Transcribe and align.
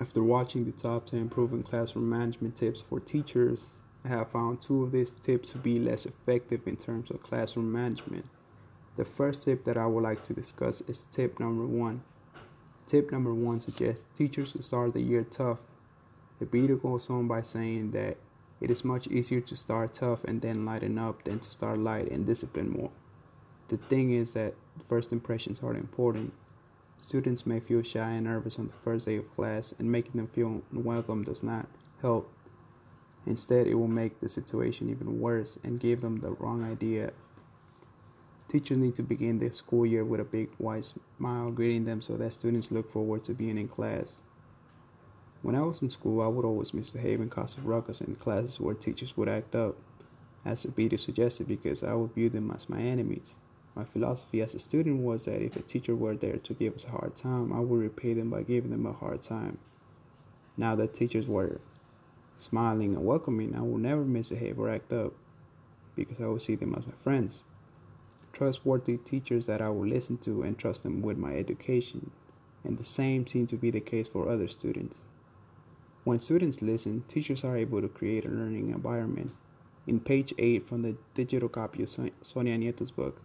After 0.00 0.22
watching 0.22 0.64
the 0.64 0.72
top 0.72 1.04
10 1.04 1.28
proven 1.28 1.62
classroom 1.62 2.08
management 2.08 2.56
tips 2.56 2.80
for 2.80 3.00
teachers, 3.00 3.74
I 4.02 4.08
have 4.08 4.30
found 4.30 4.62
two 4.62 4.82
of 4.82 4.92
these 4.92 5.14
tips 5.14 5.50
to 5.50 5.58
be 5.58 5.78
less 5.78 6.06
effective 6.06 6.66
in 6.66 6.76
terms 6.76 7.10
of 7.10 7.22
classroom 7.22 7.70
management. 7.70 8.24
The 8.96 9.04
first 9.04 9.44
tip 9.44 9.62
that 9.64 9.76
I 9.76 9.84
would 9.84 10.02
like 10.02 10.22
to 10.22 10.32
discuss 10.32 10.80
is 10.88 11.04
tip 11.12 11.38
number 11.38 11.66
one. 11.66 12.02
Tip 12.86 13.12
number 13.12 13.34
one 13.34 13.60
suggests 13.60 14.08
teachers 14.16 14.52
to 14.52 14.62
start 14.62 14.94
the 14.94 15.02
year 15.02 15.22
tough. 15.22 15.60
The 16.38 16.46
video 16.46 16.76
goes 16.76 17.10
on 17.10 17.28
by 17.28 17.42
saying 17.42 17.90
that 17.90 18.16
it 18.62 18.70
is 18.70 18.86
much 18.86 19.06
easier 19.08 19.42
to 19.42 19.54
start 19.54 19.92
tough 19.92 20.24
and 20.24 20.40
then 20.40 20.64
lighten 20.64 20.96
up 20.96 21.24
than 21.24 21.40
to 21.40 21.50
start 21.50 21.78
light 21.78 22.10
and 22.10 22.24
discipline 22.24 22.70
more. 22.70 22.90
The 23.68 23.76
thing 23.76 24.12
is 24.12 24.32
that 24.32 24.54
first 24.88 25.12
impressions 25.12 25.60
are 25.62 25.74
important. 25.74 26.32
Students 27.00 27.46
may 27.46 27.60
feel 27.60 27.82
shy 27.82 28.10
and 28.10 28.24
nervous 28.24 28.58
on 28.58 28.66
the 28.66 28.74
first 28.84 29.06
day 29.06 29.16
of 29.16 29.34
class, 29.34 29.72
and 29.78 29.90
making 29.90 30.12
them 30.12 30.26
feel 30.28 30.60
unwelcome 30.70 31.24
does 31.24 31.42
not 31.42 31.66
help. 32.02 32.30
Instead, 33.24 33.66
it 33.66 33.74
will 33.74 33.88
make 33.88 34.20
the 34.20 34.28
situation 34.28 34.90
even 34.90 35.18
worse 35.18 35.58
and 35.64 35.80
give 35.80 36.02
them 36.02 36.20
the 36.20 36.32
wrong 36.32 36.62
idea. 36.62 37.14
Teachers 38.48 38.76
need 38.76 38.94
to 38.96 39.02
begin 39.02 39.38
the 39.38 39.50
school 39.50 39.86
year 39.86 40.04
with 40.04 40.20
a 40.20 40.24
big 40.24 40.50
wide 40.58 40.84
smile 40.84 41.50
greeting 41.50 41.86
them 41.86 42.02
so 42.02 42.18
that 42.18 42.34
students 42.34 42.70
look 42.70 42.92
forward 42.92 43.24
to 43.24 43.32
being 43.32 43.56
in 43.56 43.66
class. 43.66 44.18
When 45.40 45.54
I 45.54 45.62
was 45.62 45.80
in 45.80 45.88
school, 45.88 46.20
I 46.20 46.28
would 46.28 46.44
always 46.44 46.74
misbehave 46.74 47.22
and 47.22 47.30
cause 47.30 47.58
ruckus 47.58 48.02
in 48.02 48.14
classes 48.16 48.60
where 48.60 48.74
teachers 48.74 49.16
would 49.16 49.28
act 49.28 49.54
up, 49.54 49.78
as 50.44 50.64
the 50.64 50.70
video 50.70 50.98
suggested, 50.98 51.48
because 51.48 51.82
I 51.82 51.94
would 51.94 52.14
view 52.14 52.28
them 52.28 52.50
as 52.50 52.68
my 52.68 52.80
enemies. 52.82 53.36
My 53.74 53.84
philosophy 53.84 54.40
as 54.42 54.54
a 54.54 54.58
student 54.58 55.02
was 55.04 55.24
that 55.24 55.42
if 55.42 55.56
a 55.56 55.62
teacher 55.62 55.94
were 55.94 56.16
there 56.16 56.38
to 56.38 56.54
give 56.54 56.74
us 56.74 56.84
a 56.84 56.90
hard 56.90 57.14
time, 57.14 57.52
I 57.52 57.60
would 57.60 57.80
repay 57.80 58.14
them 58.14 58.30
by 58.30 58.42
giving 58.42 58.70
them 58.70 58.84
a 58.84 58.92
hard 58.92 59.22
time. 59.22 59.58
Now 60.56 60.74
that 60.76 60.92
teachers 60.92 61.26
were 61.26 61.60
smiling 62.38 62.94
and 62.94 63.04
welcoming, 63.04 63.54
I 63.54 63.62
would 63.62 63.82
never 63.82 64.04
misbehave 64.04 64.58
or 64.58 64.68
act 64.68 64.92
up 64.92 65.12
because 65.94 66.20
I 66.20 66.26
would 66.26 66.42
see 66.42 66.56
them 66.56 66.74
as 66.74 66.86
my 66.86 66.94
friends. 67.02 67.42
Trustworthy 68.32 68.96
teachers 68.96 69.46
that 69.46 69.60
I 69.60 69.68
would 69.68 69.88
listen 69.88 70.18
to 70.18 70.42
and 70.42 70.58
trust 70.58 70.82
them 70.82 71.02
with 71.02 71.18
my 71.18 71.34
education, 71.34 72.10
and 72.64 72.78
the 72.78 72.84
same 72.84 73.26
seemed 73.26 73.50
to 73.50 73.56
be 73.56 73.70
the 73.70 73.80
case 73.80 74.08
for 74.08 74.28
other 74.28 74.48
students. 74.48 74.96
When 76.04 76.18
students 76.18 76.62
listen, 76.62 77.04
teachers 77.08 77.44
are 77.44 77.56
able 77.56 77.82
to 77.82 77.88
create 77.88 78.24
a 78.24 78.30
learning 78.30 78.70
environment. 78.70 79.32
In 79.86 80.00
page 80.00 80.32
8 80.38 80.66
from 80.66 80.82
the 80.82 80.96
digital 81.14 81.48
copy 81.48 81.82
of 81.82 81.90
Sonia 82.22 82.56
Nieto's 82.56 82.90
book, 82.90 83.20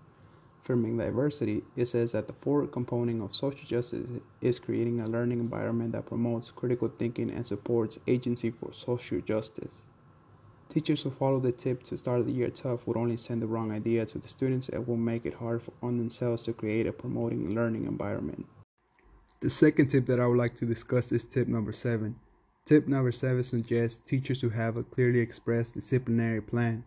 affirming 0.66 0.98
diversity, 0.98 1.62
it 1.76 1.86
says 1.86 2.12
that 2.12 2.26
the 2.26 2.34
forward 2.34 2.72
component 2.72 3.22
of 3.22 3.36
social 3.36 3.66
justice 3.68 4.08
is 4.42 4.58
creating 4.58 5.00
a 5.00 5.08
learning 5.08 5.40
environment 5.40 5.92
that 5.92 6.08
promotes 6.08 6.50
critical 6.50 6.88
thinking 6.98 7.30
and 7.30 7.46
supports 7.46 8.00
agency 8.08 8.50
for 8.50 8.74
social 8.74 9.22
justice. 9.22 9.84
Teachers 10.68 11.04
who 11.04 11.12
follow 11.12 11.40
the 11.40 11.52
tip 11.52 11.84
to 11.84 11.96
start 11.96 12.26
the 12.26 12.32
year 12.32 12.50
tough 12.50 12.88
would 12.88 12.98
only 12.98 13.16
send 13.16 13.44
the 13.44 13.48
wrong 13.48 13.72
idea 13.72 14.08
to 14.08 14.18
the 14.18 14.28
students 14.28 14.70
and 14.70 14.88
will 14.88 14.98
make 14.98 15.28
it 15.28 15.36
hard 15.36 15.62
for 15.62 15.72
on 15.84 15.98
themselves 15.98 16.42
to 16.42 16.54
create 16.54 16.88
a 16.88 16.92
promoting 16.92 17.54
learning 17.54 17.86
environment. 17.86 18.48
The 19.42 19.52
second 19.52 19.90
tip 19.90 20.08
that 20.08 20.20
I 20.20 20.26
would 20.26 20.40
like 20.40 20.58
to 20.58 20.66
discuss 20.66 21.12
is 21.12 21.26
tip 21.26 21.48
number 21.48 21.74
seven. 21.74 22.16
Tip 22.66 22.88
number 22.88 23.12
seven 23.12 23.44
suggests 23.44 24.00
teachers 24.04 24.42
who 24.42 24.50
have 24.50 24.78
a 24.78 24.84
clearly 24.84 25.20
expressed 25.20 25.76
disciplinary 25.76 26.42
plan. 26.42 26.84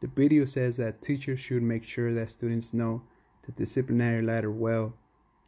The 0.00 0.06
video 0.06 0.46
says 0.46 0.78
that 0.78 1.02
teachers 1.02 1.40
should 1.40 1.62
make 1.62 1.84
sure 1.84 2.14
that 2.14 2.30
students 2.30 2.72
know 2.72 3.02
the 3.44 3.52
disciplinary 3.52 4.22
ladder 4.22 4.50
well, 4.50 4.94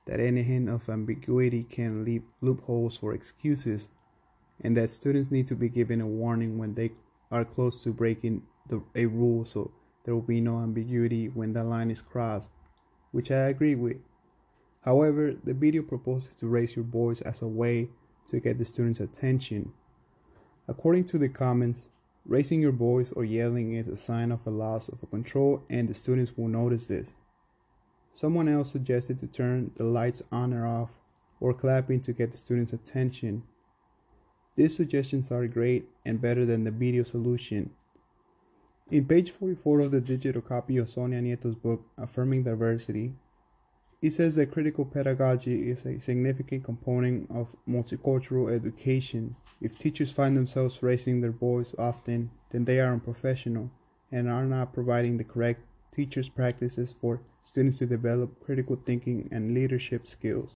that 0.06 0.20
any 0.20 0.42
hint 0.42 0.69
of 0.69 0.89
ambiguity 0.91 1.64
can 1.64 2.05
leave 2.05 2.22
loopholes 2.42 2.98
for 2.98 3.14
excuses, 3.14 3.89
and 4.61 4.77
that 4.77 4.91
students 4.91 5.30
need 5.30 5.47
to 5.47 5.56
be 5.56 5.70
given 5.70 6.03
a 6.03 6.06
warning 6.06 6.58
when 6.58 6.75
they 6.75 6.92
are 7.30 7.47
close 7.47 7.83
to 7.83 7.92
breaking 7.95 8.42
the, 8.69 8.83
a 8.95 9.06
rule 9.06 9.47
so 9.47 9.73
there 10.05 10.14
will 10.14 10.20
be 10.20 10.41
no 10.41 10.58
ambiguity 10.58 11.29
when 11.29 11.55
the 11.55 11.64
line 11.64 11.91
is 11.91 12.02
crossed, 12.02 12.51
which 13.11 13.30
I 13.30 13.48
agree 13.48 13.74
with. 13.74 13.96
However, 14.85 15.33
the 15.33 15.55
video 15.55 15.83
proposes 15.83 16.35
to 16.36 16.48
raise 16.48 16.77
your 16.77 16.85
voice 16.85 17.23
as 17.23 17.41
a 17.41 17.48
way 17.48 17.89
to 18.29 18.41
get 18.41 18.58
the 18.58 18.64
students' 18.67 19.01
attention. 19.01 19.73
According 20.68 21.05
to 21.07 21.18
the 21.18 21.29
comments, 21.29 21.89
Raising 22.24 22.60
your 22.60 22.72
voice 22.72 23.10
or 23.16 23.24
yelling 23.24 23.74
is 23.74 23.88
a 23.88 23.96
sign 23.96 24.30
of 24.30 24.46
a 24.46 24.50
loss 24.50 24.88
of 24.88 25.10
control, 25.10 25.64
and 25.68 25.88
the 25.88 25.94
students 25.94 26.36
will 26.36 26.48
notice 26.48 26.86
this. 26.86 27.14
Someone 28.14 28.48
else 28.48 28.70
suggested 28.70 29.18
to 29.18 29.27
turn 29.27 29.72
the 29.77 29.84
lights 29.84 30.22
on 30.30 30.52
or 30.52 30.66
off, 30.66 30.90
or 31.40 31.52
clapping 31.52 32.00
to 32.02 32.12
get 32.12 32.30
the 32.30 32.36
students' 32.36 32.72
attention. 32.72 33.42
These 34.55 34.77
suggestions 34.77 35.32
are 35.32 35.46
great 35.48 35.88
and 36.06 36.20
better 36.20 36.44
than 36.44 36.62
the 36.62 36.70
video 36.70 37.02
solution. 37.02 37.70
In 38.90 39.06
page 39.06 39.30
44 39.30 39.80
of 39.80 39.90
the 39.90 40.00
digital 40.00 40.42
copy 40.42 40.77
of 40.77 40.90
Sonia 40.90 41.20
Nieto's 41.20 41.56
book, 41.56 41.86
Affirming 41.98 42.44
Diversity, 42.44 43.14
it 44.02 44.13
says 44.13 44.35
that 44.35 44.51
critical 44.51 44.85
pedagogy 44.85 45.70
is 45.70 45.86
a 45.86 46.01
significant 46.01 46.64
component 46.64 47.30
of 47.30 47.55
multicultural 47.68 48.52
education. 48.52 49.36
If 49.61 49.79
teachers 49.79 50.11
find 50.11 50.36
themselves 50.36 50.83
raising 50.83 51.20
their 51.20 51.30
voice 51.30 51.73
often, 51.79 52.33
then 52.51 52.64
they 52.64 52.80
are 52.80 52.92
unprofessional 52.92 53.70
and 54.11 54.29
are 54.29 54.45
not 54.45 54.74
providing 54.74 55.18
the 55.18 55.24
correct 55.24 55.62
teachers' 55.92 56.29
practices 56.29 56.95
for 57.01 57.20
students 57.45 57.79
to 57.79 57.86
develop 57.86 58.45
critical 58.45 58.77
thinking 58.85 59.29
and 59.30 59.55
leadership 59.55 60.08
skills. 60.08 60.51